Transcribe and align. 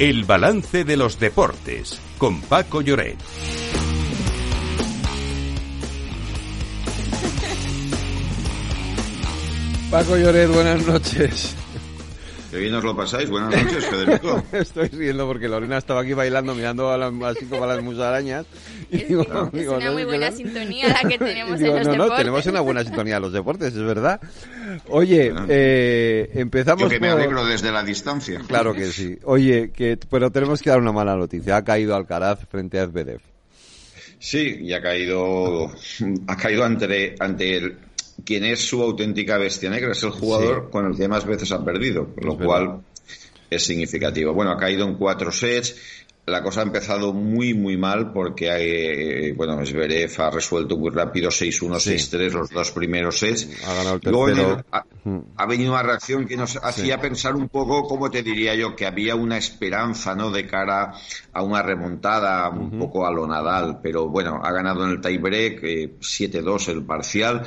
El 0.00 0.24
balance 0.24 0.84
de 0.84 0.96
los 0.96 1.20
deportes 1.20 2.00
con 2.16 2.40
Paco 2.40 2.80
Lloret. 2.80 3.18
Paco 9.90 10.16
Lloret, 10.16 10.48
buenas 10.48 10.86
noches. 10.86 11.54
Que 12.50 12.58
bien 12.58 12.74
os 12.74 12.82
lo 12.82 12.96
pasáis. 12.96 13.30
Buenas 13.30 13.50
noches, 13.50 13.86
Federico. 13.86 14.42
Estoy 14.52 14.88
riendo 14.88 15.24
porque 15.26 15.46
Lorena 15.46 15.78
estaba 15.78 16.00
aquí 16.00 16.14
bailando, 16.14 16.52
mirando 16.52 16.90
a 16.90 16.98
las, 16.98 17.12
así 17.22 17.44
como 17.46 17.62
a 17.62 17.68
las 17.68 17.82
musarañas. 17.82 18.44
Y 18.90 18.96
es, 18.96 19.08
digo, 19.08 19.22
es 19.22 19.52
digo, 19.52 19.76
una 19.76 19.84
no, 19.86 19.92
muy 19.92 20.04
buena 20.04 20.32
sintonía 20.32 20.88
la 20.88 21.08
que 21.08 21.16
tenemos 21.16 21.58
digo, 21.60 21.76
en 21.76 21.78
los 21.78 21.86
no, 21.86 21.92
deportes. 21.92 22.10
No, 22.10 22.16
tenemos 22.16 22.46
una 22.46 22.60
buena 22.60 22.82
sintonía 22.82 23.16
en 23.16 23.22
los 23.22 23.32
deportes, 23.32 23.68
es 23.74 23.82
verdad. 23.82 24.20
Oye, 24.88 25.32
eh, 25.48 26.30
empezamos 26.34 26.82
Yo 26.82 26.88
que 26.88 26.98
por... 26.98 27.06
me 27.06 27.12
alegro 27.12 27.44
desde 27.46 27.70
la 27.70 27.84
distancia. 27.84 28.40
Claro 28.48 28.74
que 28.74 28.86
sí. 28.86 29.16
Oye, 29.24 29.70
que, 29.70 29.96
pero 30.10 30.32
tenemos 30.32 30.60
que 30.60 30.70
dar 30.70 30.80
una 30.80 30.92
mala 30.92 31.14
noticia. 31.14 31.56
Ha 31.56 31.64
caído 31.64 31.94
Alcaraz 31.94 32.40
frente 32.50 32.80
a 32.80 32.86
Zverev. 32.86 33.20
Sí, 34.18 34.58
y 34.60 34.72
ha 34.74 34.82
caído, 34.82 35.72
ha 36.26 36.36
caído 36.36 36.64
ante, 36.64 37.14
ante 37.18 37.56
el, 37.56 37.78
quien 38.24 38.44
es 38.44 38.66
su 38.66 38.82
auténtica 38.82 39.38
bestia 39.38 39.70
negra, 39.70 39.92
es 39.92 40.02
el 40.02 40.10
jugador 40.10 40.64
sí. 40.66 40.72
con 40.72 40.86
el 40.86 40.96
que 40.96 41.08
más 41.08 41.24
veces 41.24 41.52
ha 41.52 41.64
perdido, 41.64 42.08
lo 42.16 42.32
es 42.32 42.44
cual 42.44 42.66
verdad. 42.66 42.80
es 43.50 43.64
significativo. 43.64 44.32
Bueno, 44.32 44.52
ha 44.52 44.56
caído 44.56 44.86
en 44.86 44.94
cuatro 44.94 45.32
sets. 45.32 45.76
La 46.26 46.42
cosa 46.42 46.60
ha 46.60 46.62
empezado 46.62 47.12
muy, 47.12 47.54
muy 47.54 47.76
mal 47.76 48.12
porque, 48.12 48.50
hay, 48.50 49.32
bueno, 49.32 49.64
Zverev 49.66 50.12
ha 50.20 50.30
resuelto 50.30 50.76
muy 50.76 50.90
rápido 50.90 51.30
6-1, 51.30 51.80
sí. 51.80 51.94
6-3 51.94 52.30
los 52.30 52.50
dos 52.50 52.70
primeros 52.70 53.18
sets. 53.18 53.48
Ha 53.66 53.74
ganado 53.74 53.98
el 54.00 54.10
Luego 54.12 54.62
ha, 54.70 54.84
ha, 55.36 55.46
venido 55.46 55.72
una 55.72 55.82
reacción 55.82 56.26
que 56.26 56.36
nos 56.36 56.56
hacía 56.62 56.96
sí. 56.96 57.00
pensar 57.00 57.34
un 57.34 57.48
poco, 57.48 57.82
como 57.88 58.10
te 58.10 58.22
diría 58.22 58.54
yo, 58.54 58.76
que 58.76 58.86
había 58.86 59.16
una 59.16 59.38
esperanza, 59.38 60.14
¿no? 60.14 60.30
De 60.30 60.46
cara 60.46 60.92
a 61.32 61.42
una 61.42 61.62
remontada 61.62 62.48
un 62.50 62.66
uh 62.66 62.70
-huh. 62.70 62.78
poco 62.78 63.06
a 63.06 63.10
lo 63.10 63.26
Nadal. 63.26 63.80
Pero 63.82 64.08
bueno, 64.08 64.40
ha 64.40 64.52
ganado 64.52 64.84
en 64.84 64.90
el 64.90 65.00
tiebreak, 65.00 65.64
eh, 65.64 65.94
7-2 66.00 66.68
el 66.68 66.84
parcial 66.84 67.42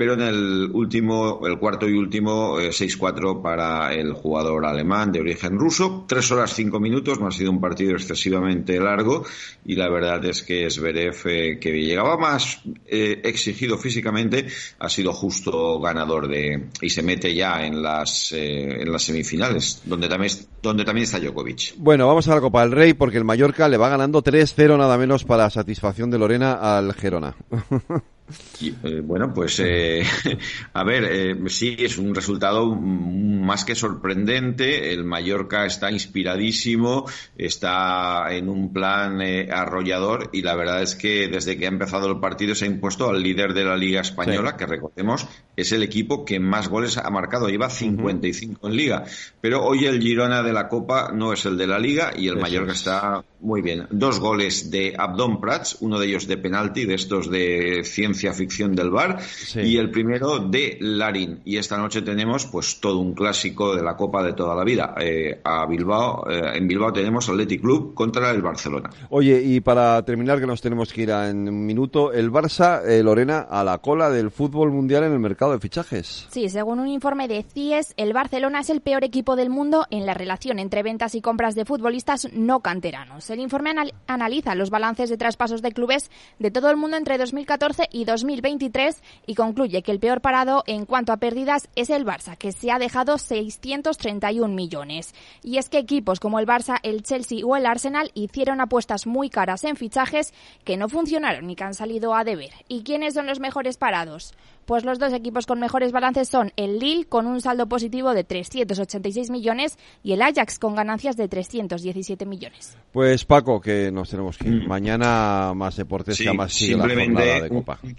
pero 0.00 0.14
en 0.14 0.22
el 0.22 0.70
último, 0.72 1.42
el 1.46 1.58
cuarto 1.58 1.86
y 1.86 1.92
último, 1.92 2.58
eh, 2.58 2.70
6-4 2.70 3.42
para 3.42 3.92
el 3.92 4.14
jugador 4.14 4.64
alemán 4.64 5.12
de 5.12 5.20
origen 5.20 5.58
ruso. 5.58 6.06
Tres 6.08 6.32
horas 6.32 6.54
cinco 6.54 6.80
minutos, 6.80 7.20
no 7.20 7.26
ha 7.26 7.30
sido 7.30 7.50
un 7.50 7.60
partido 7.60 7.92
excesivamente 7.92 8.80
largo 8.80 9.26
y 9.62 9.74
la 9.74 9.90
verdad 9.90 10.24
es 10.24 10.42
que 10.42 10.70
Zverev, 10.70 11.16
eh, 11.26 11.58
que 11.60 11.72
llegaba 11.72 12.16
más 12.16 12.62
eh, 12.86 13.20
exigido 13.24 13.76
físicamente, 13.76 14.46
ha 14.78 14.88
sido 14.88 15.12
justo 15.12 15.78
ganador 15.80 16.28
de 16.28 16.68
y 16.80 16.88
se 16.88 17.02
mete 17.02 17.34
ya 17.34 17.66
en 17.66 17.82
las 17.82 18.32
eh, 18.32 18.80
en 18.80 18.90
las 18.90 19.02
semifinales, 19.02 19.82
donde 19.84 20.08
también 20.08 20.32
donde 20.62 20.86
también 20.86 21.04
está 21.04 21.20
Djokovic. 21.20 21.74
Bueno, 21.76 22.06
vamos 22.06 22.26
a 22.26 22.36
la 22.36 22.40
Copa 22.40 22.62
del 22.62 22.72
Rey 22.72 22.94
porque 22.94 23.18
el 23.18 23.24
Mallorca 23.24 23.68
le 23.68 23.76
va 23.76 23.90
ganando 23.90 24.22
3-0 24.22 24.78
nada 24.78 24.96
menos 24.96 25.24
para 25.24 25.50
satisfacción 25.50 26.10
de 26.10 26.18
Lorena 26.18 26.54
al 26.54 26.94
Gerona. 26.94 27.36
Eh, 28.60 29.00
bueno, 29.02 29.32
pues 29.32 29.60
eh, 29.64 30.02
a 30.72 30.84
ver, 30.84 31.04
eh, 31.10 31.36
sí, 31.48 31.76
es 31.78 31.98
un 31.98 32.14
resultado 32.14 32.74
más 32.74 33.64
que 33.64 33.74
sorprendente. 33.74 34.92
El 34.92 35.04
Mallorca 35.04 35.66
está 35.66 35.90
inspiradísimo, 35.90 37.06
está 37.36 38.26
en 38.30 38.48
un 38.48 38.72
plan 38.72 39.20
eh, 39.22 39.48
arrollador 39.50 40.30
y 40.32 40.42
la 40.42 40.54
verdad 40.54 40.82
es 40.82 40.94
que 40.94 41.28
desde 41.28 41.56
que 41.56 41.66
ha 41.66 41.68
empezado 41.68 42.08
el 42.10 42.20
partido 42.20 42.54
se 42.54 42.64
ha 42.64 42.68
impuesto 42.68 43.08
al 43.08 43.22
líder 43.22 43.54
de 43.54 43.64
la 43.64 43.76
Liga 43.76 44.00
Española, 44.00 44.52
sí. 44.52 44.56
que 44.58 44.66
recordemos 44.66 45.26
es 45.56 45.72
el 45.72 45.82
equipo 45.82 46.24
que 46.24 46.40
más 46.40 46.68
goles 46.68 46.96
ha 46.96 47.10
marcado, 47.10 47.48
lleva 47.48 47.70
55 47.70 48.52
uh 48.52 48.64
-huh. 48.64 48.70
en 48.70 48.76
Liga. 48.76 49.04
Pero 49.40 49.62
hoy 49.64 49.86
el 49.86 50.00
Girona 50.00 50.42
de 50.42 50.52
la 50.52 50.68
Copa 50.68 51.10
no 51.12 51.32
es 51.32 51.44
el 51.44 51.56
de 51.56 51.66
la 51.66 51.78
Liga 51.78 52.12
y 52.16 52.28
el 52.28 52.34
Eso 52.34 52.42
Mallorca 52.42 52.72
es. 52.72 52.78
está 52.78 53.24
muy 53.40 53.62
bien. 53.62 53.86
Dos 53.90 54.20
goles 54.20 54.70
de 54.70 54.94
Abdón 54.96 55.40
Prats, 55.40 55.78
uno 55.80 55.98
de 55.98 56.06
ellos 56.06 56.26
de 56.26 56.36
penalti, 56.36 56.84
de 56.84 56.94
estos 56.94 57.30
de 57.30 57.82
ciencia 57.84 58.19
ficción 58.32 58.74
del 58.74 58.90
bar, 58.90 59.20
sí. 59.20 59.60
y 59.60 59.76
el 59.78 59.90
primero 59.90 60.38
de 60.38 60.76
Larín. 60.80 61.40
Y 61.44 61.56
esta 61.56 61.76
noche 61.78 62.02
tenemos 62.02 62.46
pues 62.46 62.80
todo 62.80 62.98
un 62.98 63.14
clásico 63.14 63.74
de 63.74 63.82
la 63.82 63.96
Copa 63.96 64.22
de 64.22 64.32
toda 64.34 64.54
la 64.54 64.64
vida. 64.64 64.94
Eh, 65.00 65.40
a 65.42 65.66
Bilbao, 65.66 66.28
eh, 66.30 66.56
en 66.56 66.68
Bilbao 66.68 66.92
tenemos 66.92 67.28
Athletic 67.28 67.60
Club 67.60 67.94
contra 67.94 68.30
el 68.30 68.42
Barcelona. 68.42 68.90
Oye, 69.08 69.42
y 69.42 69.60
para 69.60 70.02
terminar, 70.04 70.40
que 70.40 70.46
nos 70.46 70.60
tenemos 70.60 70.92
que 70.92 71.02
ir 71.02 71.12
a, 71.12 71.28
en 71.30 71.48
un 71.48 71.66
minuto, 71.66 72.12
el 72.12 72.30
Barça, 72.30 72.82
eh, 72.86 73.02
Lorena, 73.02 73.40
a 73.40 73.64
la 73.64 73.78
cola 73.78 74.10
del 74.10 74.30
fútbol 74.30 74.70
mundial 74.70 75.04
en 75.04 75.12
el 75.12 75.18
mercado 75.18 75.52
de 75.52 75.58
fichajes. 75.58 76.26
Sí, 76.30 76.48
según 76.48 76.80
un 76.80 76.88
informe 76.88 77.28
de 77.28 77.42
CIES, 77.42 77.94
el 77.96 78.12
Barcelona 78.12 78.60
es 78.60 78.70
el 78.70 78.80
peor 78.80 79.04
equipo 79.04 79.36
del 79.36 79.50
mundo 79.50 79.86
en 79.90 80.06
la 80.06 80.14
relación 80.14 80.58
entre 80.58 80.82
ventas 80.82 81.14
y 81.14 81.20
compras 81.20 81.54
de 81.54 81.64
futbolistas 81.64 82.28
no 82.32 82.60
canteranos. 82.60 83.28
El 83.30 83.40
informe 83.40 83.70
anal 83.70 83.94
analiza 84.06 84.54
los 84.54 84.70
balances 84.70 85.10
de 85.10 85.16
traspasos 85.16 85.62
de 85.62 85.72
clubes 85.72 86.10
de 86.38 86.50
todo 86.50 86.70
el 86.70 86.76
mundo 86.76 86.96
entre 86.96 87.18
2014 87.18 87.88
y 87.92 88.04
2023 88.10 89.02
y 89.26 89.34
concluye 89.34 89.82
que 89.82 89.92
el 89.92 90.00
peor 90.00 90.20
parado 90.20 90.64
en 90.66 90.84
cuanto 90.84 91.12
a 91.12 91.18
pérdidas 91.18 91.68
es 91.76 91.90
el 91.90 92.04
Barça, 92.04 92.36
que 92.36 92.52
se 92.52 92.70
ha 92.70 92.78
dejado 92.78 93.18
631 93.18 94.54
millones. 94.54 95.14
Y 95.42 95.58
es 95.58 95.68
que 95.68 95.78
equipos 95.78 96.20
como 96.20 96.38
el 96.38 96.46
Barça, 96.46 96.78
el 96.82 97.02
Chelsea 97.02 97.44
o 97.44 97.56
el 97.56 97.66
Arsenal 97.66 98.10
hicieron 98.14 98.60
apuestas 98.60 99.06
muy 99.06 99.30
caras 99.30 99.64
en 99.64 99.76
fichajes 99.76 100.34
que 100.64 100.76
no 100.76 100.88
funcionaron 100.88 101.48
y 101.48 101.56
que 101.56 101.64
han 101.64 101.74
salido 101.74 102.14
a 102.14 102.24
deber. 102.24 102.50
¿Y 102.68 102.82
quiénes 102.82 103.14
son 103.14 103.26
los 103.26 103.40
mejores 103.40 103.76
parados? 103.76 104.34
Pues 104.66 104.84
los 104.84 105.00
dos 105.00 105.12
equipos 105.12 105.46
con 105.46 105.58
mejores 105.58 105.90
balances 105.90 106.28
son 106.28 106.52
el 106.56 106.78
Lille 106.78 107.04
con 107.04 107.26
un 107.26 107.40
saldo 107.40 107.66
positivo 107.66 108.14
de 108.14 108.22
386 108.22 109.30
millones 109.30 109.76
y 110.04 110.12
el 110.12 110.22
Ajax 110.22 110.60
con 110.60 110.76
ganancias 110.76 111.16
de 111.16 111.26
317 111.26 112.24
millones. 112.24 112.76
Pues 112.92 113.24
Paco, 113.24 113.60
que 113.60 113.90
nos 113.90 114.10
tenemos 114.10 114.38
que 114.38 114.48
ir. 114.48 114.68
Mañana 114.68 115.52
más 115.56 115.76
deportes 115.76 116.16
sí, 116.16 116.24
que 116.24 116.32
más 116.32 116.52
sigue 116.52 116.74
simplemente 116.74 117.14
la 117.14 117.20
jornada 117.20 117.42
de 117.42 117.48
Copa. 117.48 117.80
Un, 117.82 117.96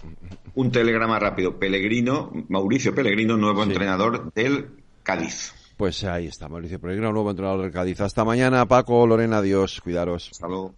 un, 0.56 0.72
telegrama 0.72 1.20
rápido. 1.20 1.58
Pellegrino, 1.58 2.32
Mauricio 2.50 2.94
Pellegrino, 2.94 3.38
nuevo 3.38 3.64
sí. 3.64 3.70
entrenador 3.70 4.34
del 4.34 4.70
Cádiz. 5.04 5.54
Pues 5.78 6.04
ahí 6.04 6.28
está, 6.28 6.48
Mauricio 6.48 6.80
Pellegrino, 6.80 7.12
nuevo 7.12 7.32
entrenador 7.32 7.62
del 7.62 7.72
Cádiz. 7.72 8.02
Hasta 8.02 8.24
mañana, 8.24 8.66
Paco, 8.68 9.06
Lorena, 9.08 9.38
adiós, 9.38 9.82
cuidaros. 9.82 10.30
Hasta 10.32 10.48
luego. 10.48 10.76